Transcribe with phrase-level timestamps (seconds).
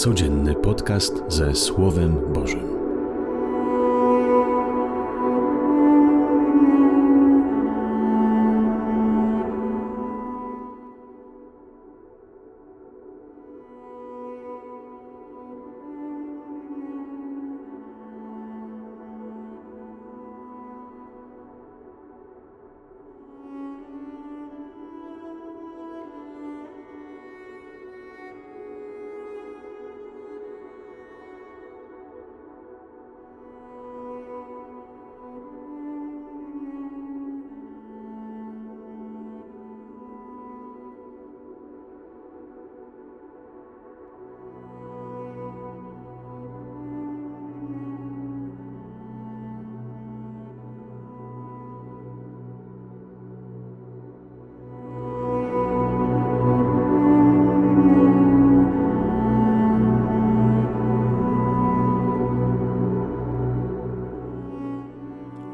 [0.00, 2.79] Codzienny podcast ze Słowem Bożym.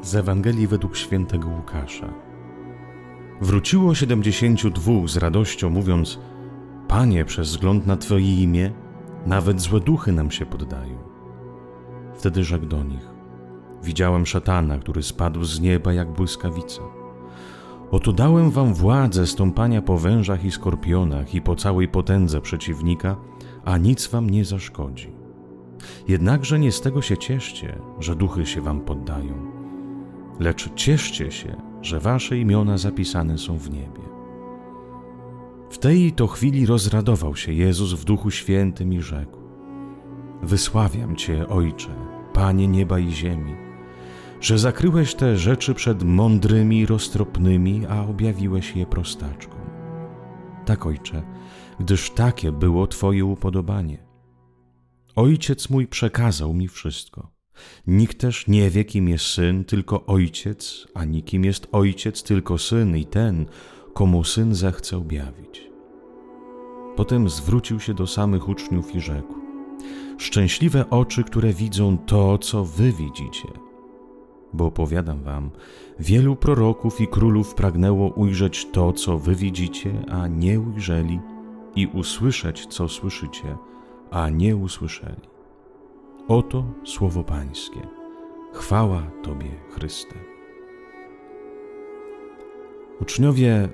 [0.07, 2.13] Z Ewangelii według świętego Łukasza.
[3.41, 6.19] Wróciło siedemdziesięciu dwóch z radością, mówiąc:
[6.87, 8.71] Panie, przez wzgląd na Twoje imię,
[9.25, 10.97] nawet złe duchy nam się poddają.
[12.13, 13.09] Wtedy rzekł do nich:
[13.83, 16.81] Widziałem szatana, który spadł z nieba jak błyskawica.
[17.91, 23.15] Oto dałem wam władzę stąpania po wężach i skorpionach i po całej potędze przeciwnika,
[23.65, 25.11] a nic wam nie zaszkodzi.
[26.07, 29.56] Jednakże nie z tego się cieszcie, że duchy się wam poddają
[30.39, 34.01] lecz cieszcie się, że wasze imiona zapisane są w niebie.
[35.69, 39.37] W tej to chwili rozradował się Jezus w Duchu Świętym i rzekł:
[40.41, 41.95] Wysławiam Cię, Ojcze,
[42.33, 43.55] Panie nieba i ziemi,
[44.41, 49.59] że zakryłeś te rzeczy przed mądrymi, roztropnymi, a objawiłeś je prostaczkom.
[50.65, 51.23] Tak, Ojcze,
[51.79, 54.07] gdyż takie było Twoje upodobanie.
[55.15, 57.36] Ojciec mój przekazał mi wszystko.
[57.87, 62.97] Nikt też nie wie, kim jest syn, tylko ojciec, ani kim jest ojciec, tylko syn
[62.97, 63.45] i ten,
[63.93, 65.69] komu syn zechce objawić.
[66.95, 69.33] Potem zwrócił się do samych uczniów i rzekł:
[70.17, 73.47] Szczęśliwe oczy, które widzą to, co wy widzicie.
[74.53, 75.51] Bo powiadam wam,
[75.99, 81.19] wielu proroków i królów pragnęło ujrzeć to, co wy widzicie, a nie ujrzeli,
[81.75, 83.57] i usłyszeć, co słyszycie,
[84.11, 85.36] a nie usłyszeli.
[86.27, 87.87] Oto słowo Pańskie.
[88.53, 90.15] Chwała Tobie, Chryste.
[93.01, 93.69] Uczniowie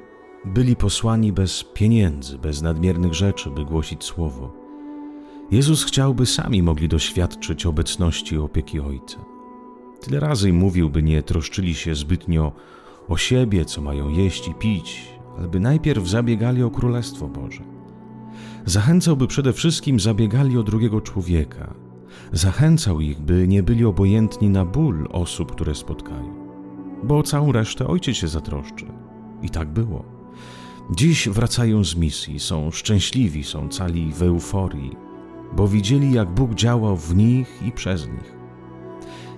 [0.45, 4.53] byli posłani bez pieniędzy, bez nadmiernych rzeczy, by głosić słowo.
[5.51, 9.17] Jezus chciał, by sami mogli doświadczyć obecności i opieki Ojca.
[10.01, 12.51] Tyle razy mówił, by nie troszczyli się zbytnio
[13.09, 17.63] o siebie, co mają jeść i pić, ale by najpierw zabiegali o Królestwo Boże.
[18.65, 21.73] Zachęcał, by przede wszystkim zabiegali o drugiego człowieka,
[22.31, 26.35] Zachęcał ich, by nie byli obojętni na ból osób, które spotkają,
[27.03, 28.85] bo o całą resztę ojciec się zatroszczy.
[29.41, 30.05] I tak było.
[30.91, 34.95] Dziś wracają z misji, są szczęśliwi, są cali w euforii,
[35.55, 38.33] bo widzieli, jak Bóg działał w nich i przez nich.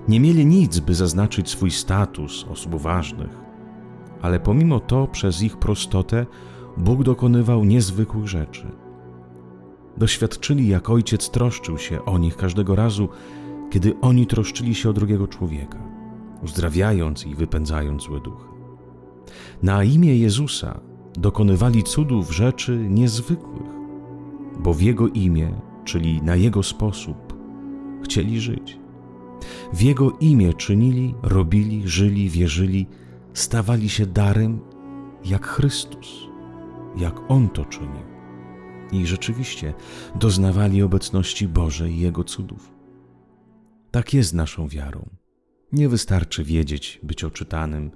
[0.08, 3.40] Nie mieli nic, by zaznaczyć swój status osób ważnych,
[4.22, 6.26] ale pomimo to przez ich prostotę
[6.78, 8.85] Bóg dokonywał niezwykłych rzeczy.
[9.98, 13.10] Doświadczyli, jak ojciec troszczył się o nich każdego razu,
[13.72, 15.80] kiedy oni troszczyli się o drugiego człowieka,
[16.44, 18.48] uzdrawiając i wypędzając złe duchy.
[19.64, 20.80] Na imię Jezusa
[21.14, 23.72] dokonywali cudów rzeczy niezwykłych,
[24.60, 27.18] bo w Jego imię, czyli na Jego sposób,
[28.04, 28.80] chcieli żyć.
[29.74, 32.88] W Jego imię czynili, robili, żyli, wierzyli,
[33.34, 34.60] stawali się darem
[35.26, 36.28] jak Chrystus,
[36.98, 38.15] jak On to czynił
[39.02, 39.74] i rzeczywiście
[40.16, 42.72] doznawali obecności Bożej i Jego cudów.
[43.92, 45.10] Tak jest naszą wiarą.
[45.72, 47.92] Nie wystarczy wiedzieć, być oczytanym.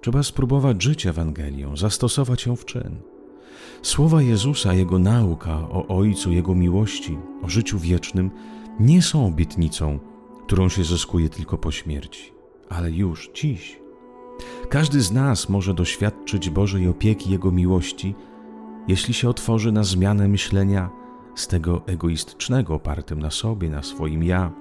[0.00, 3.00] Trzeba spróbować żyć Ewangelią, zastosować ją w czyn.
[3.82, 8.30] Słowa Jezusa, Jego nauka o Ojcu, Jego miłości, o życiu wiecznym
[8.80, 9.98] nie są obietnicą,
[10.46, 12.32] którą się zyskuje tylko po śmierci,
[12.68, 13.80] ale już dziś.
[14.68, 18.14] Każdy z nas może doświadczyć Bożej opieki Jego miłości
[18.88, 20.90] jeśli się otworzy na zmianę myślenia
[21.34, 24.52] z tego egoistycznego, opartym na sobie, na swoim ja,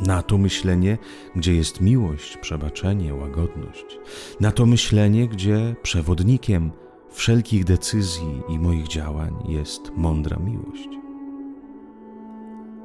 [0.00, 0.98] na to myślenie,
[1.36, 3.98] gdzie jest miłość, przebaczenie, łagodność,
[4.40, 6.70] na to myślenie, gdzie przewodnikiem
[7.10, 10.88] wszelkich decyzji i moich działań jest mądra miłość.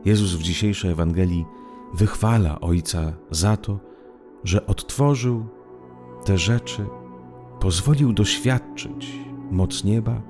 [0.06, 1.46] Jezus w dzisiejszej Ewangelii
[1.94, 3.80] wychwala Ojca za to,
[4.44, 5.46] że odtworzył
[6.26, 6.86] te rzeczy,
[7.60, 10.22] pozwolił doświadczyć moc nieba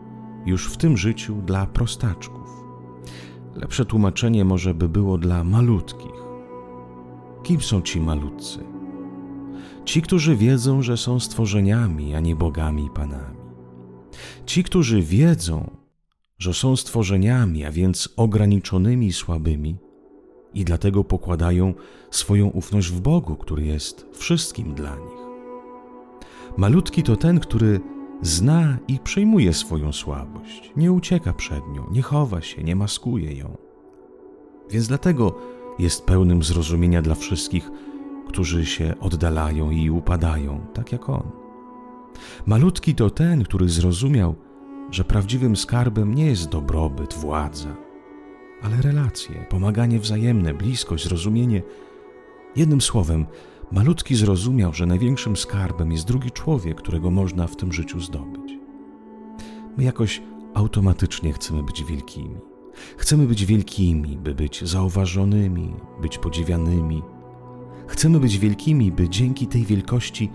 [0.45, 2.63] już w tym życiu dla prostaczków.
[3.55, 6.23] Lepsze tłumaczenie może by było dla malutkich.
[7.43, 8.59] Kim są ci malutcy?
[9.85, 13.37] Ci, którzy wiedzą, że są stworzeniami, a nie bogami i panami.
[14.45, 15.71] Ci, którzy wiedzą,
[16.37, 19.77] że są stworzeniami, a więc ograniczonymi i słabymi,
[20.53, 21.73] i dlatego pokładają
[22.11, 25.23] swoją ufność w Bogu, który jest wszystkim dla nich.
[26.57, 27.79] Malutki to ten, który
[28.21, 33.57] zna i przyjmuje swoją słabość, nie ucieka przed nią, nie chowa się, nie maskuje ją.
[34.71, 35.35] Więc dlatego
[35.79, 37.71] jest pełnym zrozumienia dla wszystkich,
[38.27, 41.31] którzy się oddalają i upadają, tak jak on.
[42.45, 44.35] Malutki to ten, który zrozumiał,
[44.91, 47.75] że prawdziwym skarbem nie jest dobrobyt, władza,
[48.63, 51.61] ale relacje, pomaganie wzajemne, bliskość, zrozumienie.
[52.55, 53.25] Jednym słowem,
[53.73, 58.53] malutki zrozumiał, że największym skarbem jest drugi człowiek, którego można w tym życiu zdobyć.
[59.77, 60.21] My jakoś
[60.53, 62.37] automatycznie chcemy być wielkimi.
[62.97, 67.01] Chcemy być wielkimi, by być zauważonymi, być podziwianymi.
[67.87, 70.31] Chcemy być wielkimi, by dzięki tej wielkości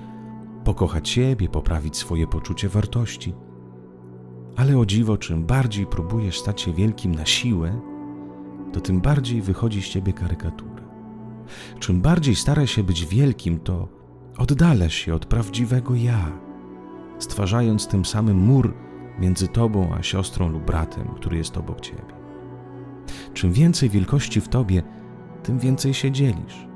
[0.64, 3.34] pokochać siebie, poprawić swoje poczucie wartości.
[4.56, 7.80] Ale o dziwo, czym bardziej próbujesz stać się wielkim na siłę,
[8.72, 10.67] to tym bardziej wychodzi z ciebie karykatura.
[11.78, 13.88] Czym bardziej starasz się być wielkim, to
[14.38, 16.32] oddalasz się od prawdziwego ja,
[17.18, 18.74] stwarzając tym samym mur
[19.18, 22.18] między tobą a siostrą lub bratem, który jest obok ciebie.
[23.34, 24.82] Czym więcej wielkości w tobie,
[25.42, 26.68] tym więcej się dzielisz.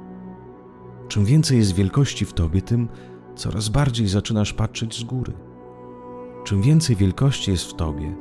[1.08, 2.88] Czym więcej jest wielkości w tobie, tym
[3.34, 5.32] coraz bardziej zaczynasz patrzeć z góry.
[6.44, 8.14] Czym więcej wielkości jest w tobie,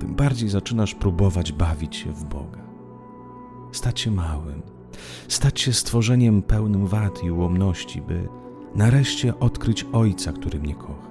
[0.00, 2.62] tym bardziej zaczynasz próbować bawić się w Boga.
[3.72, 4.62] Stać się małym,
[5.28, 8.28] stać się stworzeniem pełnym wad i ułomności, by
[8.74, 11.10] nareszcie odkryć Ojca, który mnie kocha,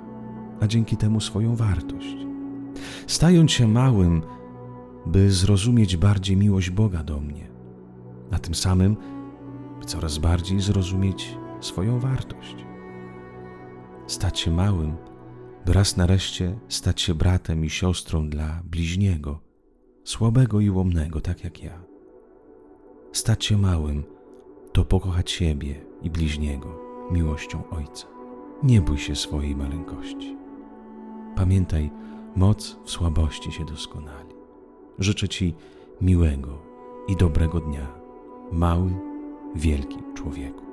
[0.59, 2.17] a dzięki temu swoją wartość.
[3.07, 4.21] Stając się małym,
[5.05, 7.49] by zrozumieć bardziej miłość Boga do mnie,
[8.31, 8.97] a tym samym
[9.85, 12.55] coraz bardziej zrozumieć swoją wartość.
[14.07, 14.95] Stać się małym,
[15.65, 19.39] by raz nareszcie stać się bratem i siostrą dla bliźniego,
[20.03, 21.88] słabego i łomnego, tak jak ja.
[23.11, 24.03] Stać się małym
[24.71, 26.79] to pokochać siebie i bliźniego
[27.11, 28.07] miłością Ojca.
[28.63, 30.37] Nie bój się swojej maleńkości.
[31.35, 31.91] Pamiętaj,
[32.35, 34.35] moc w słabości się doskonali.
[34.99, 35.55] Życzę Ci
[36.01, 36.57] miłego
[37.07, 37.87] i dobrego dnia,
[38.51, 38.91] mały,
[39.55, 40.68] wielki człowieku.